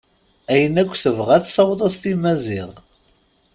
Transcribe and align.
Ayen 0.51 0.75
akk 0.81 0.93
tebɣa 1.03 1.37
tessaweḍ-as-t 1.43 2.03
i 2.11 2.13
Maziɣ. 2.21 2.69